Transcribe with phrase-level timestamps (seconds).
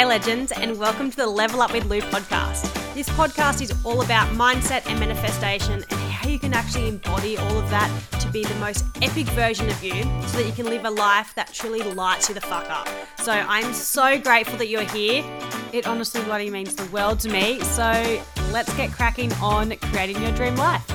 [0.00, 2.72] Hey, legends, and welcome to the Level Up with Lou podcast.
[2.94, 7.58] This podcast is all about mindset and manifestation and how you can actually embody all
[7.58, 10.86] of that to be the most epic version of you so that you can live
[10.86, 12.88] a life that truly lights you the fuck up.
[13.18, 15.22] So, I'm so grateful that you're here.
[15.74, 17.60] It honestly bloody means the world to me.
[17.60, 18.22] So,
[18.52, 20.90] let's get cracking on creating your dream life.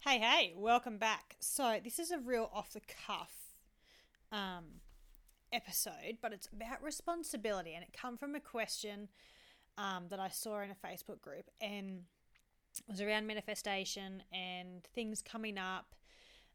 [0.00, 1.36] Hey, hey, welcome back.
[1.40, 3.32] So, this is a real off the cuff
[4.30, 4.64] um,
[5.52, 9.08] episode, but it's about responsibility, and it come from a question
[9.78, 12.02] um, that I saw in a Facebook group, and
[12.78, 15.94] it was around manifestation and things coming up.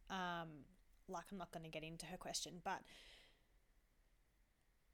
[0.10, 0.66] Um,
[1.10, 2.82] like I'm not going to get into her question, but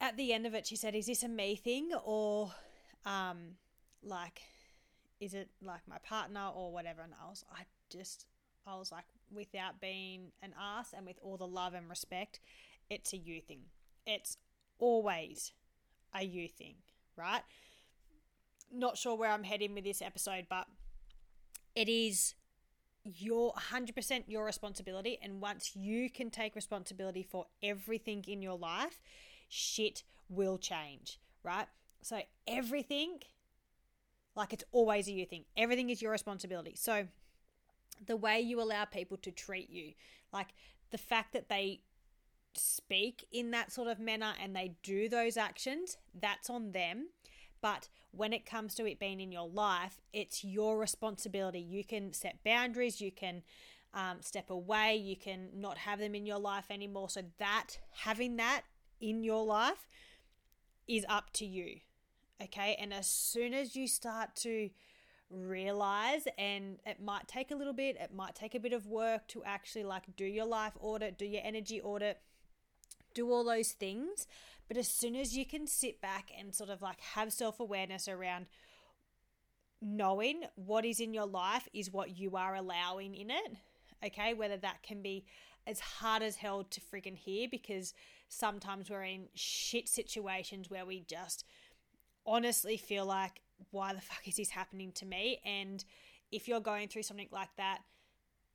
[0.02, 2.52] at the end of it, she said, "Is this a me thing, or
[3.06, 3.56] um,
[4.04, 4.42] like,
[5.20, 8.26] is it like my partner or whatever?" And I was, I just,
[8.68, 12.40] I was like, without being an ass and with all the love and respect,
[12.90, 13.62] it's a you thing
[14.06, 14.38] it's
[14.80, 15.54] always
[16.14, 16.76] a you thing,
[17.16, 17.42] right?
[18.72, 20.68] Not sure where I'm heading with this episode, but
[21.76, 22.36] it is
[23.04, 25.20] your 100% your responsibility.
[25.22, 29.00] And once you can take responsibility for everything in your life,
[29.50, 31.68] shit will change, right?
[32.02, 33.20] So everything,
[34.36, 36.76] like it's always a you thing, everything is your responsibility.
[36.76, 37.08] So
[38.06, 39.94] the way you allow people to treat you,
[40.32, 40.48] like
[40.92, 41.82] the fact that they
[42.58, 47.08] speak in that sort of manner and they do those actions, that's on them.
[47.62, 51.60] But when it comes to it being in your life, it's your responsibility.
[51.60, 53.44] You can set boundaries, you can
[53.94, 57.10] um, step away, you can not have them in your life anymore.
[57.10, 58.64] So, that having that
[59.00, 59.88] in your life
[60.88, 61.80] is up to you.
[62.42, 62.76] Okay.
[62.80, 64.70] And as soon as you start to
[65.30, 69.28] realize, and it might take a little bit, it might take a bit of work
[69.30, 72.20] to actually like do your life audit, do your energy audit
[73.14, 74.28] do all those things.
[74.68, 78.08] But as soon as you can sit back and sort of like have self awareness
[78.08, 78.48] around
[79.82, 83.58] knowing what is in your life is what you are allowing in it,
[84.06, 85.26] okay, whether that can be
[85.68, 87.94] as hard as hell to friggin' hear because
[88.28, 91.46] sometimes we're in shit situations where we just
[92.26, 95.40] honestly feel like, why the fuck is this happening to me?
[95.46, 95.84] And
[96.32, 97.80] if you're going through something like that,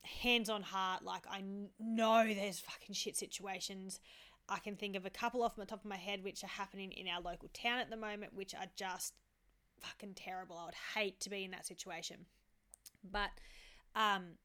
[0.03, 1.43] hands on heart, like I
[1.78, 4.00] know there's fucking shit situations
[4.48, 6.92] I can think of a couple off the top of my head which are happening
[6.92, 9.14] in our local town at the moment, which are just
[9.81, 10.56] fucking terrible.
[10.56, 12.26] I would hate to be in that situation.
[13.10, 13.31] But
[13.94, 14.38] um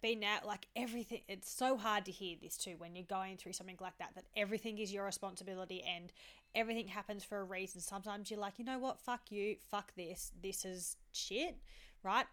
[0.00, 3.52] being out like everything it's so hard to hear this too when you're going through
[3.52, 6.12] something like that that everything is your responsibility and
[6.56, 7.80] everything happens for a reason.
[7.80, 9.00] Sometimes you're like you know what?
[9.00, 9.56] Fuck you.
[9.70, 10.32] Fuck this.
[10.42, 11.56] This is shit.
[12.02, 12.26] Right?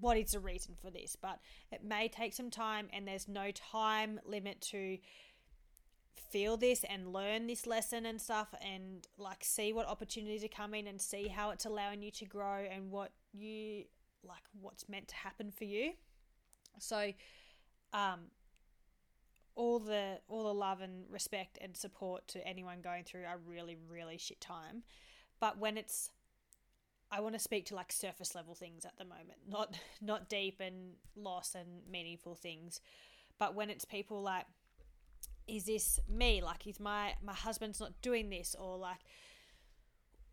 [0.00, 1.16] What is the reason for this?
[1.20, 1.38] But
[1.70, 4.96] it may take some time and there's no time limit to
[6.16, 10.86] feel this and learn this lesson and stuff and like see what opportunities are coming
[10.86, 13.84] and see how it's allowing you to grow and what you
[14.24, 15.92] like what's meant to happen for you.
[16.78, 17.12] So
[17.92, 18.20] um
[19.54, 23.76] all the all the love and respect and support to anyone going through a really
[23.88, 24.82] really shit time.
[25.40, 26.10] But when it's
[27.10, 30.60] I want to speak to like surface level things at the moment not not deep
[30.60, 32.80] and lost and meaningful things.
[33.38, 34.46] But when it's people like
[35.46, 36.42] is this me?
[36.42, 39.00] Like, is my my husband's not doing this, or like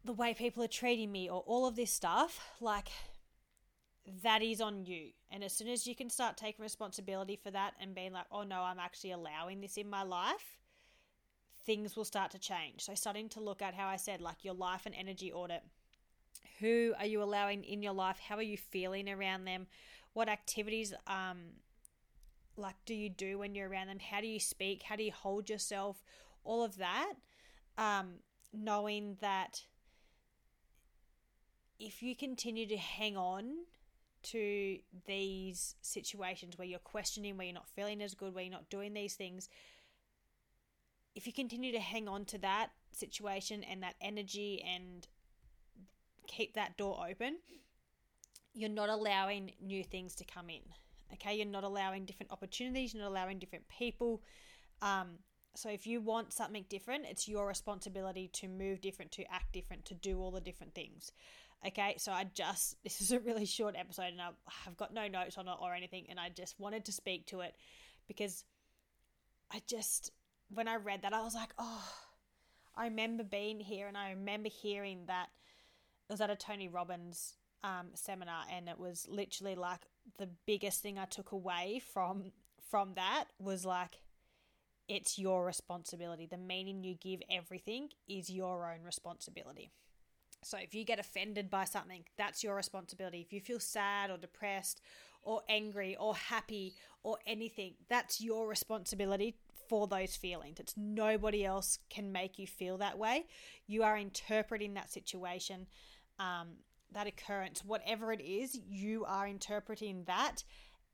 [0.03, 2.39] the way people are treating me, or all of this stuff?
[2.59, 2.89] Like,
[4.23, 5.09] that is on you.
[5.31, 8.43] And as soon as you can start taking responsibility for that and being like, oh
[8.43, 10.57] no, I'm actually allowing this in my life,
[11.65, 12.83] things will start to change.
[12.85, 15.63] So, starting to look at how I said, like your life and energy audit.
[16.59, 18.19] Who are you allowing in your life?
[18.19, 19.67] How are you feeling around them?
[20.13, 21.37] What activities um,
[22.59, 23.99] like do you do when you're around them?
[23.99, 24.83] How do you speak?
[24.83, 26.03] How do you hold yourself?
[26.43, 27.13] All of that.
[27.77, 28.15] Um,
[28.53, 29.63] knowing that
[31.79, 33.45] if you continue to hang on
[34.21, 38.69] to these situations where you're questioning, where you're not feeling as good, where you're not
[38.69, 39.47] doing these things,
[41.15, 45.07] if you continue to hang on to that situation and that energy and
[46.27, 47.37] keep that door open,
[48.53, 50.61] you're not allowing new things to come in.
[51.13, 54.21] Okay, you're not allowing different opportunities, you're not allowing different people.
[54.81, 55.17] Um,
[55.55, 59.85] so if you want something different, it's your responsibility to move different, to act different,
[59.85, 61.11] to do all the different things.
[61.65, 65.37] Okay, so I just, this is a really short episode and I've got no notes
[65.37, 67.55] on it or anything, and I just wanted to speak to it
[68.07, 68.43] because
[69.51, 70.11] I just,
[70.49, 71.91] when I read that, I was like, oh,
[72.75, 75.29] I remember being here and I remember hearing that
[76.07, 79.81] it was at a Tony Robbins um, seminar, and it was literally like
[80.17, 82.31] the biggest thing I took away from
[82.69, 84.01] from that was like
[84.87, 86.25] it's your responsibility.
[86.25, 89.71] The meaning you give everything is your own responsibility.
[90.43, 93.21] So if you get offended by something, that's your responsibility.
[93.21, 94.81] If you feel sad or depressed
[95.21, 99.35] or angry or happy or anything, that's your responsibility
[99.67, 100.59] for those feelings.
[100.59, 103.25] It's nobody else can make you feel that way.
[103.67, 105.67] You are interpreting that situation,
[106.17, 106.47] um,
[106.93, 110.43] that occurrence, whatever it is, you are interpreting that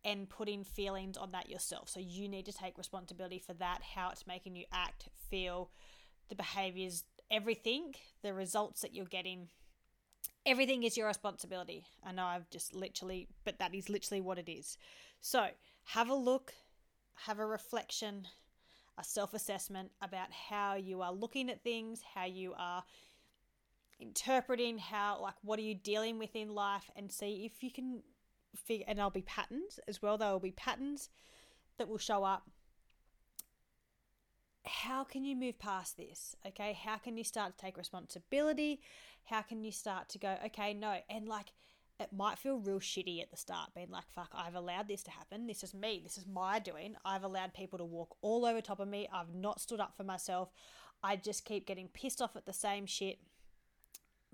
[0.04, 1.90] and putting feelings on that yourself.
[1.90, 5.72] So you need to take responsibility for that, how it's making you act, feel,
[6.30, 9.48] the behaviors, everything, the results that you're getting.
[10.46, 11.86] Everything is your responsibility.
[12.06, 14.78] I know I've just literally, but that is literally what it is.
[15.22, 15.48] So
[15.86, 16.54] have a look,
[17.26, 18.28] have a reflection,
[18.98, 22.84] a self assessment about how you are looking at things, how you are
[24.00, 28.04] interpreting, how, like, what are you dealing with in life, and see if you can
[28.56, 30.18] figure, and there'll be patterns as well.
[30.18, 31.10] There will be patterns
[31.78, 32.50] that will show up.
[34.66, 36.36] How can you move past this?
[36.48, 38.82] Okay, how can you start to take responsibility?
[39.26, 41.52] How can you start to go, okay, no, and like
[42.00, 45.12] it might feel real shitty at the start, being like, fuck, I've allowed this to
[45.12, 45.48] happen.
[45.48, 46.02] This is me.
[46.04, 46.96] This is my doing.
[47.06, 49.08] I've allowed people to walk all over top of me.
[49.14, 50.50] I've not stood up for myself.
[51.02, 53.20] I just keep getting pissed off at the same shit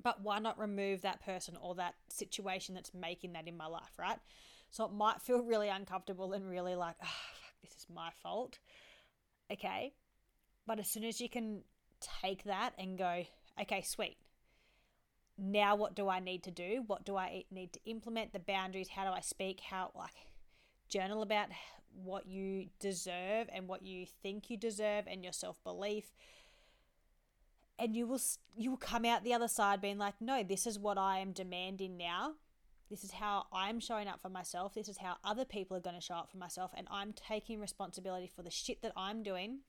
[0.01, 3.97] but why not remove that person or that situation that's making that in my life,
[3.99, 4.19] right?
[4.69, 8.59] So it might feel really uncomfortable and really like, oh, fuck, this is my fault.
[9.51, 9.93] Okay.
[10.65, 11.61] But as soon as you can
[12.21, 13.25] take that and go,
[13.61, 14.17] okay, sweet.
[15.37, 16.83] Now what do I need to do?
[16.87, 18.31] What do I need to implement?
[18.31, 19.59] The boundaries, how do I speak?
[19.59, 20.13] How, like,
[20.87, 21.47] journal about
[22.03, 26.11] what you deserve and what you think you deserve and your self belief
[27.81, 28.21] and you will
[28.55, 31.31] you will come out the other side being like no this is what i am
[31.31, 32.33] demanding now.
[32.89, 34.73] This is how i'm showing up for myself.
[34.73, 37.59] This is how other people are going to show up for myself and i'm taking
[37.59, 39.59] responsibility for the shit that i'm doing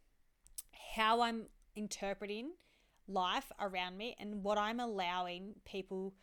[0.94, 2.50] how i'm interpreting
[3.08, 6.14] life around me and what i'm allowing people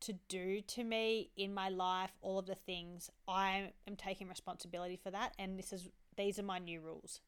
[0.00, 3.10] to do to me in my life all of the things.
[3.26, 7.20] I am taking responsibility for that and this is these are my new rules.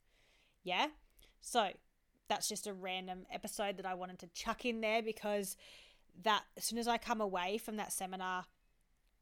[0.65, 0.89] Yeah?
[1.41, 1.71] So
[2.31, 5.56] that's just a random episode that I wanted to chuck in there because
[6.23, 8.44] that as soon as I come away from that seminar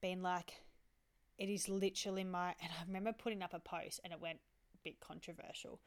[0.02, 0.60] being like
[1.38, 4.40] it is literally my and I remember putting up a post and it went
[4.75, 5.81] a bit controversial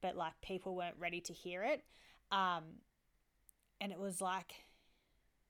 [0.00, 1.82] but like people weren't ready to hear it.
[2.30, 2.62] Um
[3.80, 4.52] and it was like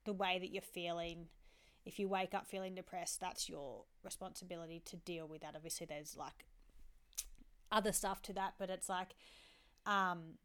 [0.05, 1.27] the way that you're feeling
[1.85, 5.53] if you wake up feeling depressed that's your responsibility to deal with that.
[5.55, 6.47] Obviously there's like
[7.71, 9.13] other stuff to that but it's like
[9.85, 10.39] um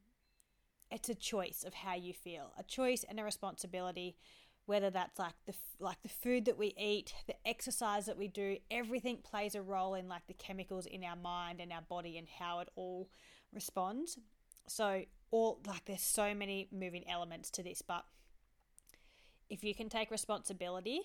[0.95, 4.17] it's a choice of how you feel, a choice and a responsibility.
[4.67, 8.57] Whether that's like the like the food that we eat, the exercise that we do,
[8.71, 12.27] everything plays a role in like the chemicals in our mind and our body and
[12.39, 13.11] how it all
[13.53, 14.17] responds.
[14.67, 18.07] So all like there's so many moving elements to this, but
[19.51, 21.01] if you can take responsibility,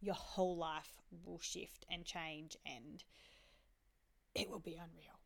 [0.00, 3.04] your whole life will shift and change and
[4.34, 5.20] it will be unreal.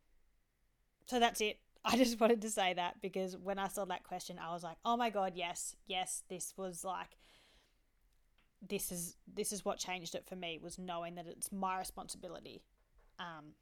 [1.07, 1.61] So that's it.
[1.85, 4.77] I just wanted to say that because when I saw that question, I was like,
[4.85, 7.17] oh my God, yes, yes, this was like,
[8.67, 12.63] this is this is what changed it for me was knowing that it's my responsibility
[13.19, 13.53] um,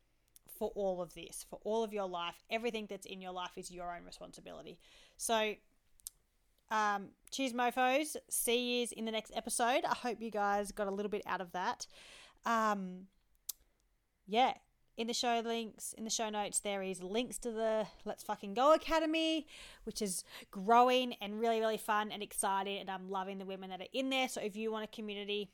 [0.59, 2.45] for all of this for all of your life.
[2.51, 4.79] Everything that's in your life is your own responsibility.
[5.17, 5.55] So
[6.71, 8.17] um, cheers mofos.
[8.31, 9.85] See you in the next episode.
[9.85, 11.87] I hope you guys got a little bit out of that.
[12.47, 13.07] Um,
[14.27, 14.55] yeah
[14.97, 18.55] in the show links in the show notes there is links to the let's fucking
[18.55, 19.47] go academy
[19.85, 23.81] which is growing and really really fun and exciting and i'm loving the women that
[23.81, 24.29] are in there.
[24.29, 25.51] So if you want a community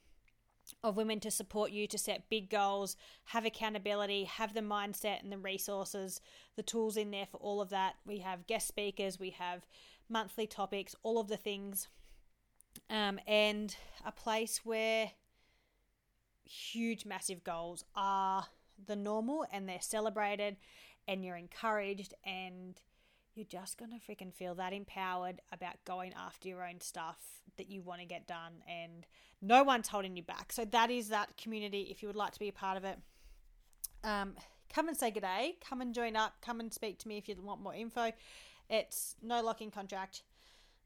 [0.85, 5.33] of women to support you to set big goals have accountability have the mindset and
[5.33, 6.21] the resources
[6.57, 9.65] the tools in there for all of that we have guest speakers we have
[10.11, 11.89] monthly topics all of the things.
[12.89, 15.13] Um, and a place where
[16.45, 18.47] huge massive goals are
[18.87, 20.57] the normal and they're celebrated
[21.07, 22.81] and you're encouraged and
[23.35, 27.19] you're just going to freaking feel that empowered about going after your own stuff
[27.57, 29.07] that you want to get done and
[29.43, 30.53] no one's holding you back.
[30.53, 32.99] So that is that community if you would like to be a part of it.
[34.05, 34.35] Um,
[34.73, 35.57] come and say good day.
[35.67, 36.35] Come and join up.
[36.43, 38.13] Come and speak to me if you want more info.
[38.69, 40.23] It's no locking contract.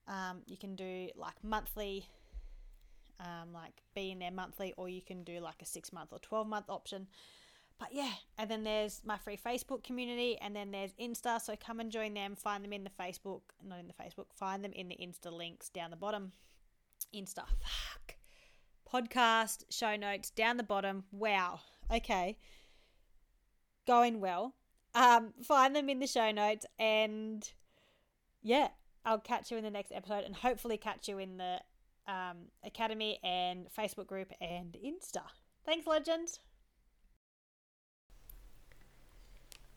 [0.07, 2.07] Um, you can do like monthly,
[3.21, 6.19] um, like be in there monthly, or you can do like a six month or
[6.19, 7.07] 12 month option.
[7.79, 11.41] But yeah, and then there's my free Facebook community, and then there's Insta.
[11.41, 12.37] So come and join them.
[12.37, 14.27] Find them in the Facebook, not in the Facebook.
[14.35, 16.33] Find them in the Insta links down the bottom.
[17.15, 18.15] Insta, fuck.
[18.91, 21.05] Podcast show notes down the bottom.
[21.11, 21.61] Wow.
[21.93, 22.39] Okay.
[23.87, 24.55] Going well.
[24.95, 26.65] Um, find them in the show notes.
[26.79, 27.49] And
[28.43, 28.69] yeah,
[29.05, 31.61] I'll catch you in the next episode and hopefully catch you in the
[32.07, 35.23] um, Academy and Facebook group and Insta.
[35.67, 36.39] Thanks, legends.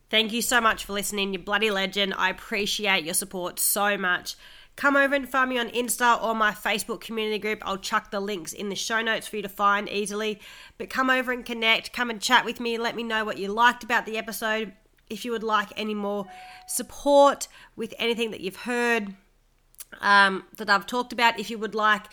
[0.10, 2.14] Thank you so much for listening, you bloody legend.
[2.18, 4.36] I appreciate your support so much.
[4.78, 7.62] Come over and find me on Insta or my Facebook community group.
[7.66, 10.40] I'll chuck the links in the show notes for you to find easily.
[10.78, 12.78] But come over and connect, come and chat with me.
[12.78, 14.72] Let me know what you liked about the episode.
[15.10, 16.28] If you would like any more
[16.68, 19.14] support with anything that you've heard
[20.00, 22.04] um, that I've talked about, if you would like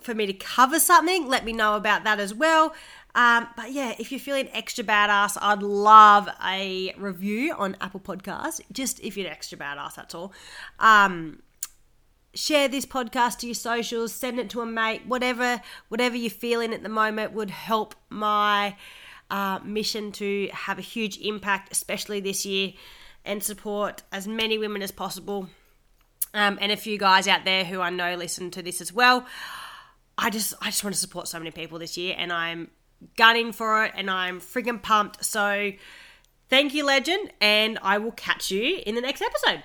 [0.00, 2.74] for me to cover something, let me know about that as well.
[3.14, 8.60] Um, but yeah, if you're feeling extra badass, I'd love a review on Apple Podcasts.
[8.72, 10.32] Just if you're extra badass, that's all.
[10.78, 11.42] Um,
[12.34, 16.72] share this podcast to your socials, send it to a mate, whatever, whatever you're feeling
[16.72, 18.76] at the moment would help my
[19.30, 22.72] uh, mission to have a huge impact, especially this year,
[23.24, 25.48] and support as many women as possible.
[26.34, 29.26] Um, and a few guys out there who I know listen to this as well.
[30.16, 32.70] I just I just want to support so many people this year, and I'm
[33.16, 35.24] gunning for it, and I'm friggin' pumped.
[35.24, 35.72] So,
[36.48, 39.62] thank you, legend, and I will catch you in the next episode.